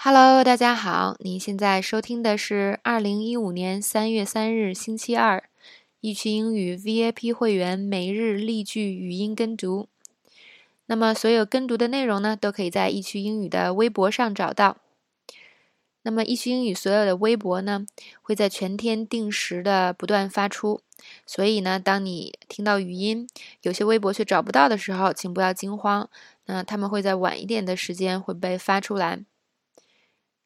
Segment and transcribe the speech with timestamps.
[0.00, 5.42] Hello，大家好，您现在收听的是二零一五年三月三日星期二，
[6.00, 9.88] 易趣英语 VIP 会员每日例句语音跟读。
[10.86, 14.76] 那么，所有跟读的内容呢，都可以在易趣英语的微博上找到。
[16.02, 17.84] 那么，易趣英语所有的微博呢，
[18.22, 20.80] 会在全天定时的不断发出。
[21.26, 23.28] 所以呢，当你听到语音，
[23.62, 26.08] 有些微博却找不到的时候，请不要惊慌。
[26.46, 29.24] 那他们会在晚一点的时间会被发出来。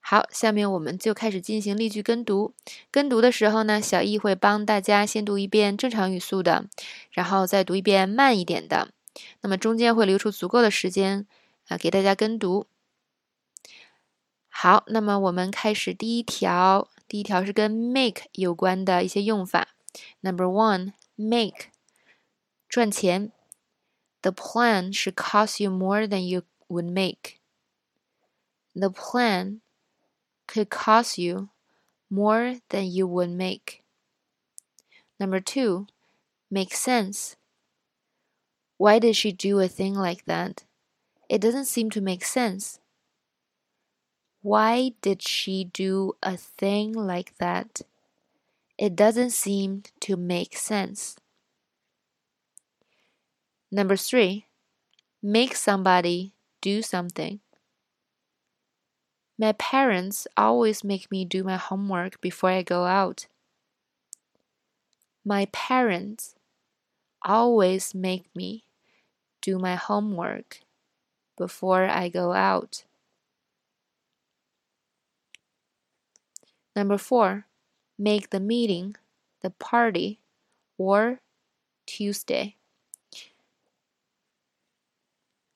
[0.05, 2.55] 好，下面我们就开始进行例句跟读。
[2.91, 6.67] 跟读的时候呢，小易会帮大家先读一遍正常语速的，
[7.13, 8.93] 然后再读一遍慢一点的。
[9.41, 11.27] 那么中间会留出足够的时间
[11.69, 12.67] 啊，给大家跟读。
[14.49, 16.89] 好，那么我们开始第一条。
[17.09, 19.69] 第一条是跟 make 有关的一些用法。
[20.21, 21.67] Number one, make
[22.69, 23.33] 赚钱。
[24.21, 27.39] The plan should cost you more than you would make.
[28.75, 29.62] The plan
[30.53, 31.49] could cost you
[32.11, 33.83] more than you would make.
[35.19, 35.87] Number two,
[36.51, 37.37] make sense.
[38.77, 40.65] Why did she do a thing like that?
[41.31, 42.81] It doesn't seem to make sense.
[44.43, 47.81] Why did she do a thing like that?
[48.77, 51.17] It doesn't seem to make sense.
[53.71, 54.45] Number three,
[55.23, 57.41] make somebody do something.
[59.39, 63.27] My parents always make me do my homework before I go out.
[65.25, 66.35] My parents
[67.25, 68.65] always make me
[69.41, 70.61] do my homework
[71.37, 72.85] before I go out.
[76.75, 77.47] Number four,
[77.99, 78.97] make the meeting,
[79.43, 80.21] the party,
[80.79, 81.21] or
[81.87, 82.57] Tuesday.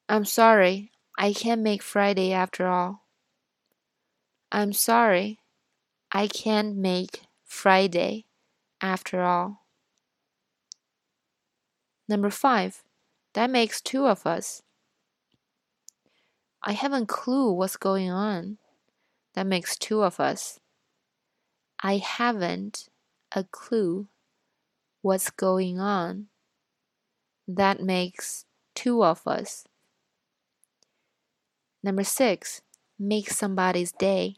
[0.08, 3.05] I'm sorry, I can't make Friday after all.
[4.52, 5.40] I'm sorry,
[6.12, 8.26] I can't make Friday
[8.80, 9.66] after all.
[12.08, 12.84] Number five,
[13.34, 14.62] that makes two of us.
[16.62, 18.58] I haven't clue what's going on.
[19.34, 20.60] That makes two of us.
[21.82, 22.88] I haven't
[23.32, 24.08] a clue
[25.02, 26.26] what's going on.
[27.46, 28.44] That makes
[28.74, 29.64] two of us.
[31.82, 32.62] Number six,
[32.98, 34.36] make somebody's day.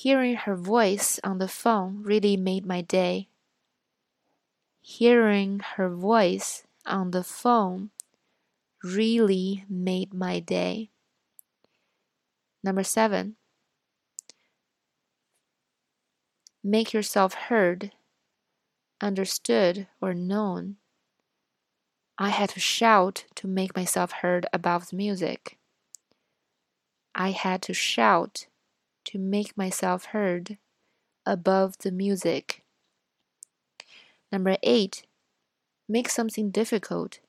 [0.00, 3.26] Hearing her voice on the phone really made my day.
[4.80, 7.90] Hearing her voice on the phone
[8.84, 10.90] really made my day.
[12.62, 13.34] Number seven,
[16.62, 17.90] make yourself heard,
[19.00, 20.76] understood, or known.
[22.16, 25.58] I had to shout to make myself heard above the music.
[27.16, 28.46] I had to shout
[29.08, 30.58] to make myself heard
[31.24, 32.62] above the music.
[34.30, 35.06] Number eight,
[35.88, 37.20] make something difficult,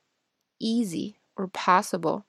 [0.58, 2.26] easy, or possible.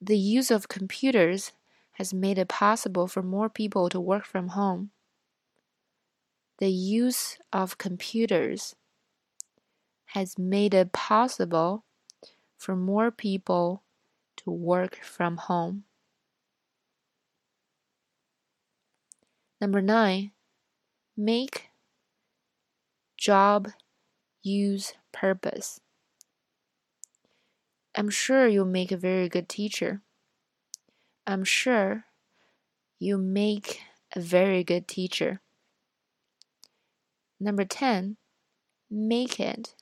[0.00, 1.52] The use of computers
[1.92, 4.90] has made it possible for more people to work from home.
[6.56, 8.76] The use of computers
[10.06, 11.84] has made it possible
[12.56, 13.82] for more people
[14.38, 15.84] to work from home.
[19.64, 20.32] Number nine,
[21.16, 21.70] make
[23.16, 23.68] job
[24.42, 25.80] use purpose.
[27.94, 30.02] I'm sure you'll make a very good teacher.
[31.26, 32.04] I'm sure
[32.98, 33.80] you make
[34.14, 35.40] a very good teacher.
[37.40, 38.18] Number 10,
[38.90, 39.74] make it.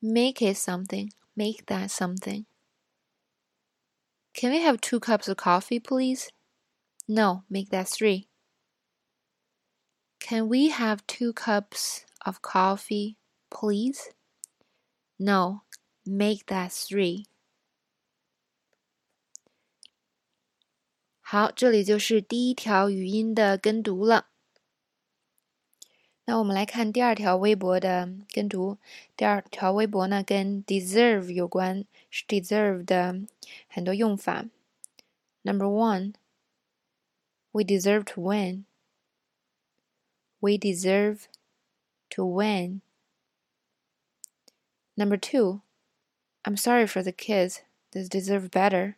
[0.00, 2.46] Make it something, make that something.
[4.33, 6.29] Can we have two cups of coffee, please?
[7.07, 8.27] No, make that three.
[10.19, 13.17] Can we have two cups of coffee,
[13.49, 14.11] please?
[15.17, 15.63] No,
[16.05, 17.25] make that three.
[21.21, 24.29] 好，这里就是第一条语音的跟读了。
[26.25, 28.77] 那我们来看第二条微博的跟读。
[29.17, 33.21] 第二条微博呢，跟 deserve 有关，是 deserve 的
[33.67, 34.45] 很多用法。
[35.41, 36.13] Number one,
[37.51, 38.65] we deserve to win.
[40.39, 41.27] We deserve
[42.11, 42.81] to win.
[44.95, 45.61] Number two,
[46.43, 47.61] I'm sorry for the kids.
[47.91, 48.97] They deserve better.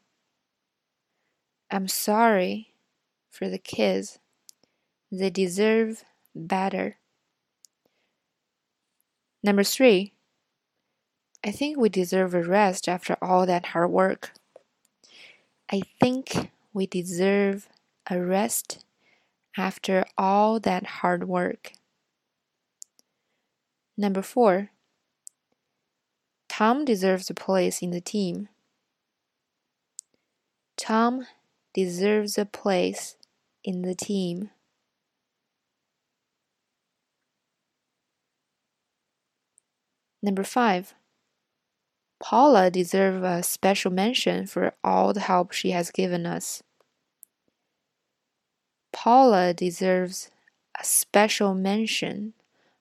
[1.69, 2.73] I'm sorry
[3.29, 4.19] for the kids.
[5.09, 6.03] They deserve
[6.35, 6.97] better.
[9.46, 10.12] Number three,
[11.44, 14.32] I think we deserve a rest after all that hard work.
[15.70, 17.68] I think we deserve
[18.10, 18.84] a rest
[19.56, 21.74] after all that hard work.
[23.96, 24.70] Number four,
[26.48, 28.48] Tom deserves a place in the team.
[30.76, 31.24] Tom
[31.72, 33.14] deserves a place
[33.62, 34.50] in the team.
[40.26, 40.92] Number five,
[42.18, 46.64] Paula deserves a special mention for all the help she has given us.
[48.92, 50.28] Paula deserves
[50.80, 52.32] a special mention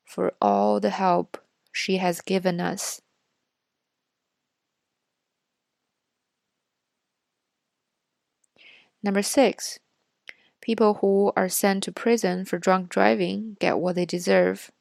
[0.03, 1.37] for all the help
[1.71, 2.99] she has given us.
[9.03, 9.77] Number six,
[10.61, 14.71] people who are sent to prison for drunk driving get what they deserve.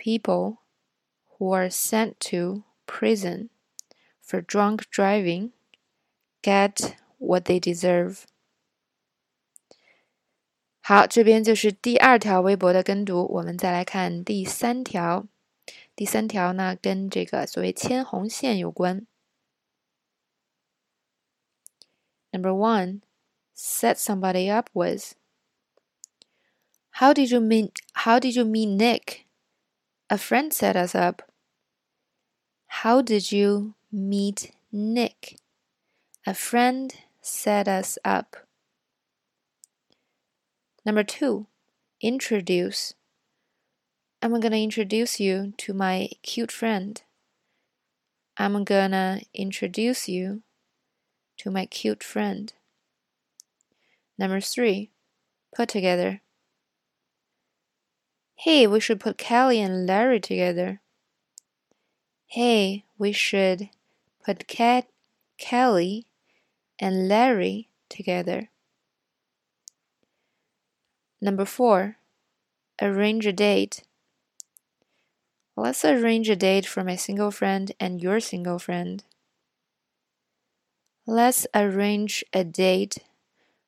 [0.00, 0.58] People
[1.38, 3.50] who are sent to prison
[4.20, 5.52] for drunk driving
[6.42, 8.24] get what they deserve.
[10.80, 13.26] 好，这边就是第二条微博的跟读。
[13.32, 15.26] 我们再来看第三条。
[15.96, 19.06] 第三条呢，跟这个所谓牵红线有关。
[22.30, 23.00] Number one,
[23.56, 25.14] set somebody up with.
[27.00, 27.72] How did you meet?
[27.92, 29.24] How did you meet Nick?
[30.11, 31.21] A friend set us up.
[32.67, 35.37] How did you meet Nick?
[36.27, 38.35] A friend set us up.
[40.85, 41.47] Number two,
[42.01, 42.93] introduce.
[44.21, 47.01] I'm gonna introduce you to my cute friend.
[48.35, 50.41] I'm gonna introduce you
[51.37, 52.51] to my cute friend.
[54.17, 54.91] Number three,
[55.55, 56.19] put together.
[58.41, 60.81] Hey, we should put Kelly and Larry together.
[62.25, 63.69] Hey, we should
[64.25, 64.87] put Cat,
[65.37, 66.07] Kelly
[66.79, 68.49] and Larry together.
[71.21, 71.97] Number four,
[72.81, 73.83] arrange a date.
[75.55, 79.03] Let's arrange a date for my single friend and your single friend.
[81.05, 82.97] Let's arrange a date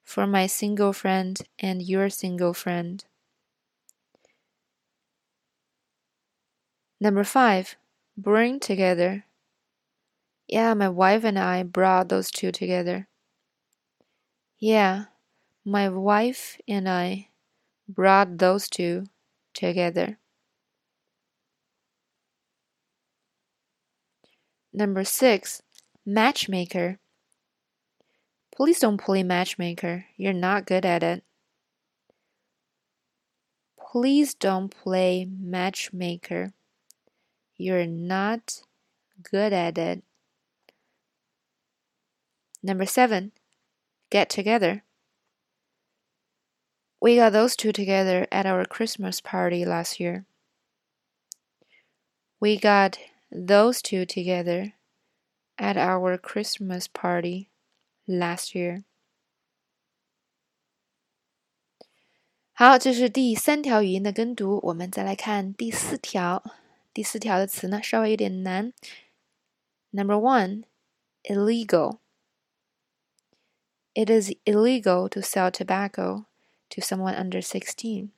[0.03, 3.05] for my single friend and your single friend.
[7.03, 7.75] Number five,
[8.15, 9.25] bring together.
[10.47, 13.09] Yeah, my wife and I brought those two together.
[14.57, 15.07] Yeah,
[15.65, 17.27] my wife and I
[17.89, 19.03] brought those two
[19.53, 20.17] together.
[24.71, 25.61] Number six,
[26.06, 26.99] matchmaker.
[28.56, 30.06] Please don't play matchmaker.
[30.15, 31.25] You're not good at it.
[33.91, 36.53] Please don't play matchmaker.
[37.62, 38.62] You're not
[39.22, 40.02] good at it.
[42.62, 43.32] Number seven,
[44.10, 44.84] get together.
[47.00, 50.25] We got those two together at our Christmas party last year.
[52.40, 52.99] We got
[53.31, 54.75] those two together
[55.56, 57.50] at our Christmas party
[58.06, 58.84] last year.
[62.52, 64.58] 好，这是第三条语音的跟读。
[64.64, 66.43] 我们再来看第四条。
[66.93, 68.72] 第四条的词呢，稍微有点难。
[69.91, 70.65] Number one,
[71.22, 71.98] illegal.
[73.94, 76.27] It is illegal to sell tobacco
[76.70, 78.10] to someone under 16.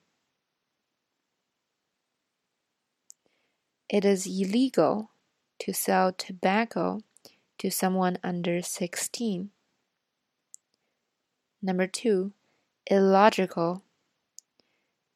[3.89, 5.09] It is illegal
[5.59, 7.03] to sell tobacco
[7.59, 9.51] to someone under 16.
[11.61, 12.33] Number two,
[12.87, 13.83] illogical.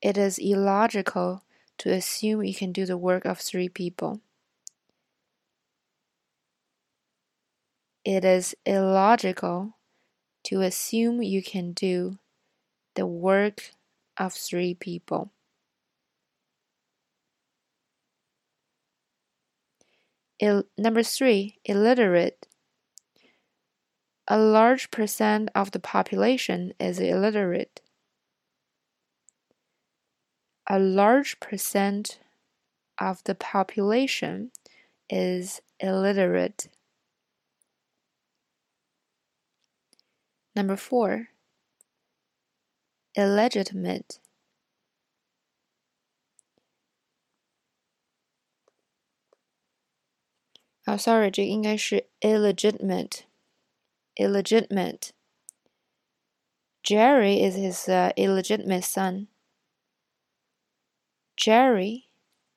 [0.01, 1.43] It is illogical
[1.80, 4.22] to assume you can do the work of three people.
[8.06, 9.78] It is illogical
[10.46, 12.18] to assume you can do
[12.96, 13.72] the work
[14.18, 15.32] of three people.
[20.40, 22.48] Il number three, illiterate.
[24.28, 27.82] A large percent of the population is illiterate
[30.69, 32.19] A large percent
[32.99, 34.51] of the population
[35.11, 36.69] is illiterate.
[40.57, 41.29] Number four,
[43.17, 44.21] illegitimate.
[50.87, 53.25] Oh, sorry, 这应该是 illegitimate.
[54.17, 55.13] Illegitimate.
[56.83, 59.29] Jerry is his uh, illegitimate son.
[61.39, 62.09] Jerry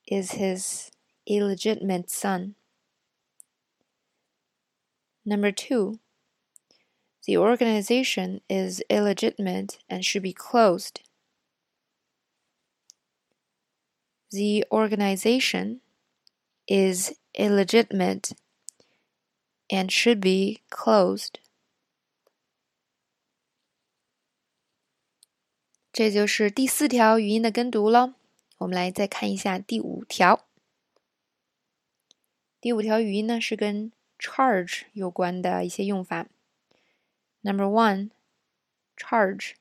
[0.07, 0.91] is his
[1.25, 2.55] illegitimate son.
[5.25, 5.99] Number two,
[7.25, 11.01] the organization is illegitimate and should be closed.
[14.31, 15.81] The organization
[16.67, 18.31] is illegitimate
[19.69, 21.39] and should be closed.
[25.91, 28.13] 这就是第四条语音的跟读了。
[28.61, 30.47] 我们来再看一下第五条。
[32.59, 36.27] 第五条语音呢是跟 charge 有关的一些用法。
[37.41, 38.09] Number one,
[38.97, 39.53] charge.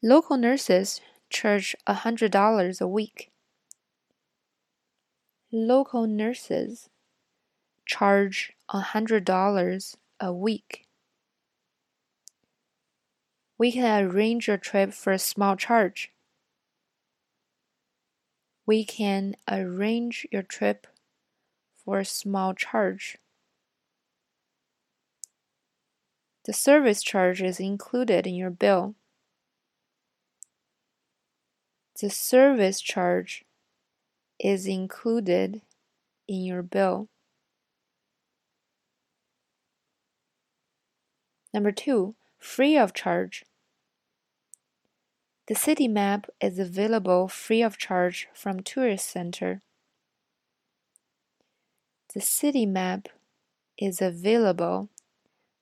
[0.00, 0.98] Local nurses
[1.30, 3.30] charge a hundred dollars a week.
[5.50, 6.88] Local nurses
[7.86, 10.86] charge a hundred dollars a week.
[13.56, 16.10] We can arrange your trip for a small charge.
[18.69, 20.85] We can arrange your trip
[21.83, 23.17] for a small charge.
[26.45, 28.93] The service charge is included in your bill.
[31.99, 33.43] The service charge
[34.39, 35.63] is included
[36.27, 37.09] in your bill.
[41.55, 43.45] Number two, free of charge.
[45.49, 49.63] The city map is available free of charge from Tourist Center.
[52.13, 53.07] The city map
[53.75, 54.89] is available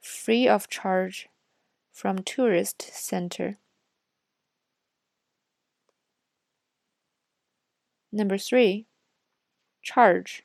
[0.01, 1.29] free of charge
[1.93, 3.59] from Tourist Center.
[8.11, 8.87] Number three,
[9.81, 10.43] charge.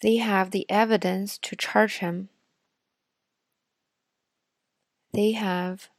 [0.00, 2.28] They have the evidence to charge him.
[5.12, 5.90] They have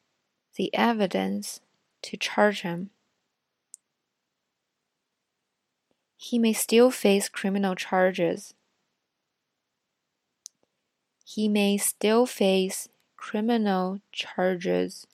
[0.58, 1.62] the evidence
[2.02, 2.90] to charge him.
[6.18, 8.56] He may still face criminal charges.
[11.24, 15.06] He may still face criminal charges.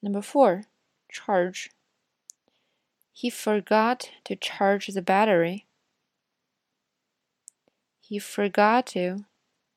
[0.00, 0.64] Number four,
[1.10, 1.70] charge.
[3.12, 5.66] He forgot to charge the battery.
[8.00, 9.24] He forgot to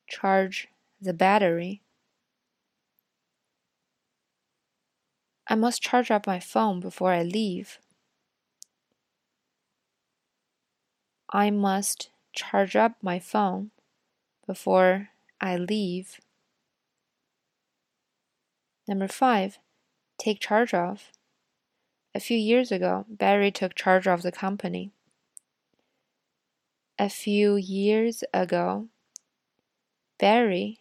[0.08, 0.68] charge
[1.00, 1.82] the battery.
[5.48, 7.78] I must charge up my phone before I leave.
[11.30, 13.70] I must charge up my phone
[14.46, 15.10] before
[15.40, 16.20] I leave.
[18.88, 19.58] Number five,
[20.18, 21.10] take charge of.
[22.14, 24.90] A few years ago, Barry took charge of the company.
[26.98, 28.88] A few years ago,
[30.18, 30.80] Barry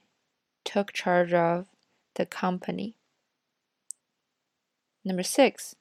[0.63, 1.67] took charge of
[2.15, 2.94] the company.
[5.07, 5.75] Number six,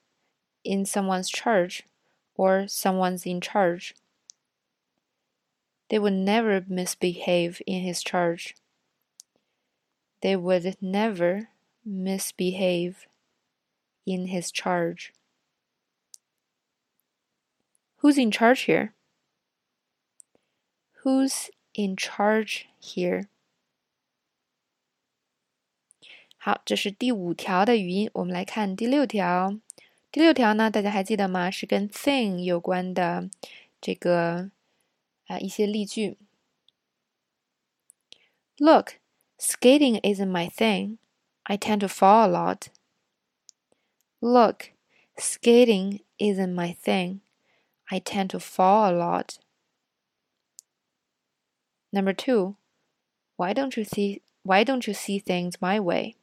[0.64, 1.85] in someone's charge
[2.37, 3.95] or someone's in charge.
[5.88, 8.54] They would never misbehave in his charge.
[10.21, 11.49] They would never
[11.85, 13.07] misbehave
[14.07, 15.12] in his charge.
[17.99, 18.93] Who's in charge here?
[21.02, 23.28] Who's in charge here?
[26.43, 28.10] 好，这是第五条的语音。
[28.13, 29.60] 我们来看第六条。
[30.12, 31.51] 第六条呢，大家还记得吗？
[31.51, 33.29] 是跟 thing 有关的
[33.79, 34.50] 这个
[35.27, 36.17] 啊一些例句。
[38.58, 38.93] Look,
[39.38, 40.98] skating isn't my thing.
[41.43, 42.67] I tend to fall a lot.
[44.19, 44.72] Look,
[45.17, 47.19] skating isn't my thing.
[47.86, 49.36] I tend to fall a lot.
[51.91, 52.55] Number two,
[53.36, 56.15] why don't you see why don't you see things my way?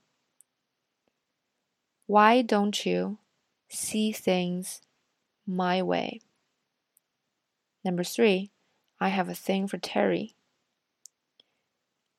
[2.11, 3.19] Why don't you
[3.69, 4.81] see things
[5.47, 6.19] my way?
[7.85, 8.51] Number three,
[8.99, 10.35] I have a thing for Terry.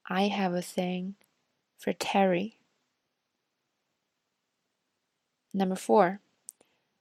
[0.08, 1.16] I have a thing
[1.76, 2.56] for Terry.
[5.52, 6.20] Number four,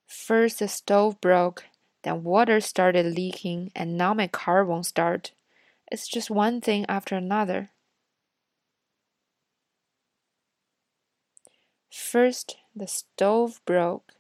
[0.06, 1.64] first the stove broke,
[2.04, 5.32] then water started leaking, and now my car won't start.
[5.90, 7.70] It's just one thing after another.
[11.90, 14.14] First, the stove broke.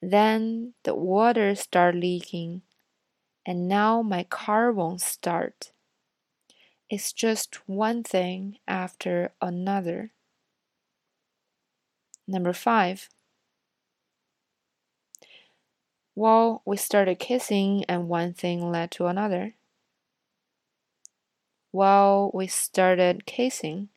[0.00, 2.62] Then the water started leaking.
[3.44, 5.72] And now my car won't start.
[6.88, 10.12] It's just one thing after another.
[12.28, 13.08] Number five.
[16.14, 19.54] Well, we started kissing, and one thing led to another.
[21.72, 23.90] Well, we started kissing,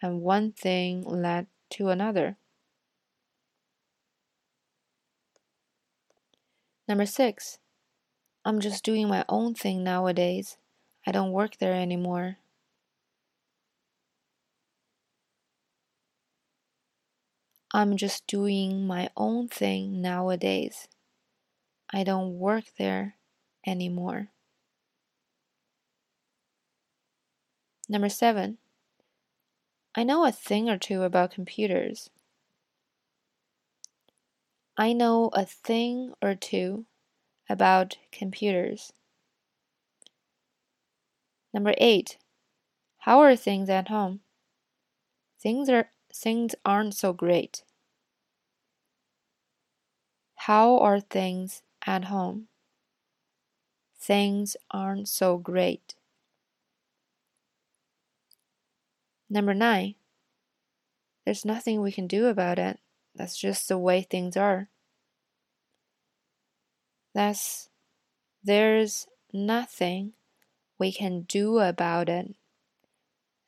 [0.00, 2.36] and one thing led to another.
[6.88, 7.58] Number six,
[8.44, 10.56] I'm just doing my own thing nowadays.
[11.04, 12.38] I don't work there anymore.
[17.72, 20.86] I'm just doing my own thing nowadays.
[21.92, 23.16] I don't work there
[23.66, 24.28] anymore.
[27.88, 28.58] Number seven,
[29.94, 32.10] I know a thing or two about computers.
[34.78, 36.84] I know a thing or two
[37.48, 38.92] about computers.
[41.54, 42.18] Number eight,
[42.98, 44.20] how are things at home?
[45.40, 47.62] Things are things aren't so great.
[50.34, 52.48] How are things at home?
[53.98, 55.94] Things aren't so great.
[59.30, 59.94] Number nine,
[61.24, 62.78] there's nothing we can do about it.
[63.15, 64.69] That's just the way things are.
[67.13, 67.69] That's
[68.43, 70.13] there's nothing
[70.79, 72.35] we can do about it.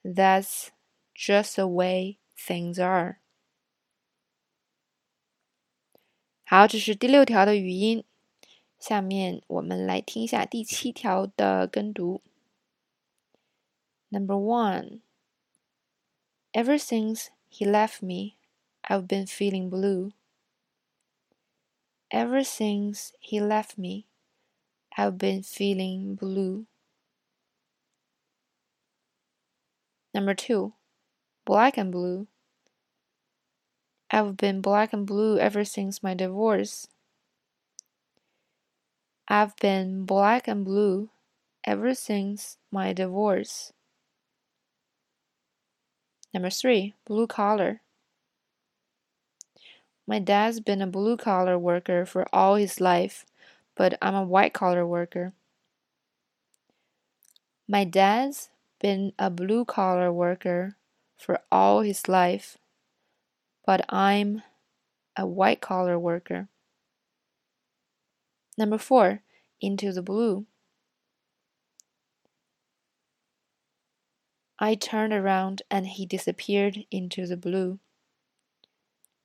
[0.03, 0.71] That's
[1.15, 3.19] just the way things are.
[6.45, 8.03] 好，这是第六条的语音。
[8.77, 12.21] 下面我们来听一下第七条的跟读。
[14.09, 14.99] Number one.
[16.51, 18.35] Ever since he left me,
[18.90, 20.12] I've been feeling blue.
[22.10, 24.06] Ever since he left me,
[24.96, 26.66] I've been feeling blue.
[30.14, 30.72] Number two,
[31.44, 32.28] black and blue.
[34.10, 36.88] I've been black and blue ever since my divorce.
[39.28, 41.10] I've been black and blue
[41.62, 43.70] ever since my divorce.
[46.32, 47.82] Number three, blue collar.
[50.08, 53.26] My dad's been a blue collar worker for all his life,
[53.76, 55.34] but I'm a white collar worker.
[57.68, 58.48] My dad's
[58.80, 60.78] been a blue collar worker
[61.18, 62.56] for all his life,
[63.66, 64.42] but I'm
[65.14, 66.48] a white collar worker.
[68.56, 69.20] Number four,
[69.60, 70.46] into the blue.
[74.58, 77.78] I turned around and he disappeared into the blue.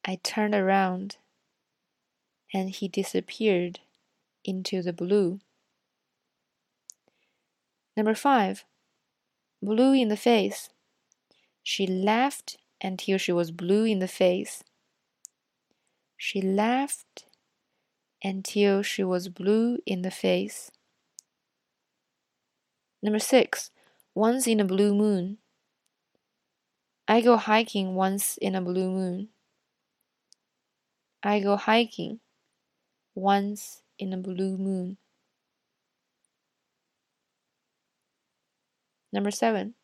[0.05, 1.17] I turned around
[2.53, 3.79] and he disappeared
[4.43, 5.39] into the blue.
[7.95, 8.65] Number five,
[9.61, 10.69] blue in the face.
[11.63, 14.63] She laughed until she was blue in the face.
[16.17, 17.25] She laughed
[18.23, 20.71] until she was blue in the face.
[23.01, 23.71] Number six,
[24.15, 25.37] once in a blue moon.
[27.07, 29.29] I go hiking once in a blue moon.
[31.25, 32.19] I go hiking
[33.15, 34.97] once in a blue moon.
[39.09, 39.75] Number seven.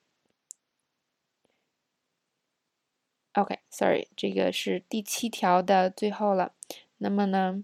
[3.33, 6.51] OK，sorry，、这个是第七条的最后了。
[6.97, 7.63] 那么呢，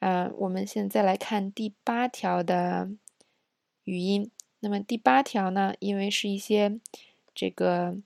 [0.00, 2.90] 呃，我们现在来看第八条的
[3.84, 4.30] 语音。
[4.60, 6.78] 那么第八条呢，因为是一些
[7.34, 7.96] 这个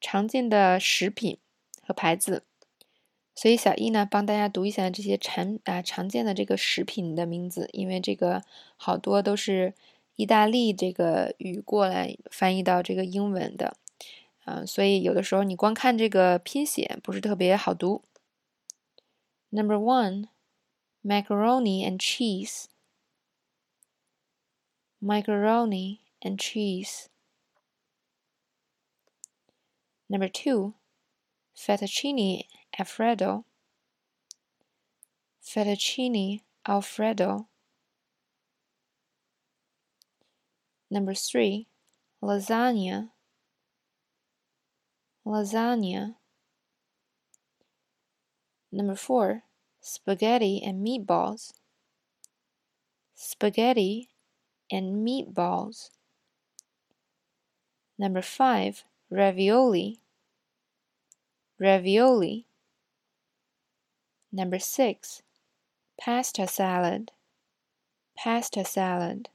[0.00, 1.38] 常见的食品
[1.80, 2.44] 和牌子。
[3.34, 8.42] 所以小易呢，帮大家读一下这些产啊常见的这个食品的名字，因为这个
[8.76, 9.74] 好多都是
[10.16, 13.76] 意大利这个语过来翻译到这个英文的，
[14.44, 18.02] 啊，所以有的时候你光看这个拼写不是特别好读。
[19.48, 20.28] Number one,
[21.02, 22.66] macaroni and cheese.
[25.00, 27.06] Macaroni and cheese.
[30.06, 30.74] Number two,
[31.56, 32.44] fettuccine
[32.78, 33.44] Alfredo,
[35.42, 37.48] fettuccine Alfredo.
[40.90, 41.68] Number three,
[42.22, 43.10] lasagna,
[45.26, 46.14] lasagna.
[48.72, 49.42] Number four,
[49.82, 51.52] spaghetti and meatballs,
[53.14, 54.08] spaghetti
[54.70, 55.90] and meatballs.
[57.98, 60.00] Number five, ravioli,
[61.60, 62.46] ravioli.
[64.34, 65.22] Number 6.
[65.98, 67.12] Pasta salad.
[68.16, 69.26] Pasta salad.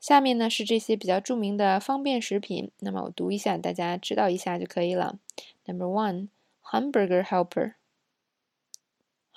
[0.00, 5.18] 下面呢是这些比较著名的方便食品，那么我读一下，大家知道一下就可以了。
[5.64, 6.28] Number one,
[6.60, 7.76] hamburger helper.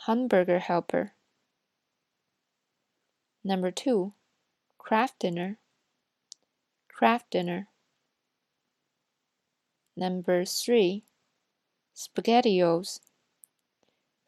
[0.06, 1.12] Hamburger helper.
[3.44, 4.14] Number two,
[4.78, 5.58] Kraft Dinner.
[6.90, 7.68] Kraft Dinner.
[9.96, 11.04] Number three,
[11.97, 12.99] SpaghettiOs,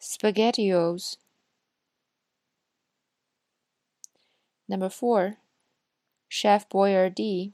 [0.00, 1.16] spaghettios.
[4.66, 5.36] Number four,
[6.28, 7.52] Chef Boyardee.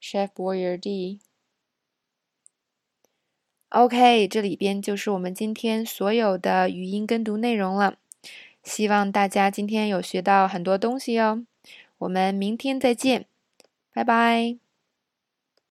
[0.00, 1.20] Chef Boyardee.
[3.70, 7.98] OK，这里边就是我们今天所有的语音跟读内容了。
[8.62, 11.44] 希望大家今天有学到很多东西哦。
[11.98, 13.26] 我们明天再见，
[13.92, 14.59] 拜拜。